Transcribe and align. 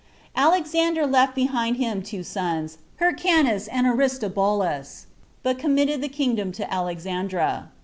Alexander 0.35 1.05
left 1.05 1.35
behind 1.35 1.77
him 1.77 2.01
two 2.01 2.23
sons, 2.23 2.79
Hyrcanus 2.97 3.67
and 3.67 3.85
Aristobulus, 3.85 5.05
but 5.43 5.59
committed 5.59 6.01
the 6.01 6.09
kingdom 6.09 6.51
to 6.53 6.73
Alexandra. 6.73 7.69